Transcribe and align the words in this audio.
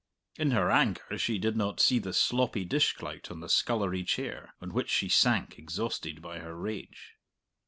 In 0.39 0.49
her 0.49 0.71
anger 0.71 1.15
she 1.19 1.37
did 1.37 1.55
not 1.55 1.79
see 1.79 1.99
the 1.99 2.11
sloppy 2.11 2.65
dishclout 2.65 3.29
on 3.29 3.39
the 3.39 3.47
scullery 3.47 4.03
chair, 4.03 4.55
on 4.59 4.73
which 4.73 4.89
she 4.89 5.07
sank 5.09 5.59
exhausted 5.59 6.23
by 6.23 6.39
her 6.39 6.57
rage. 6.57 7.17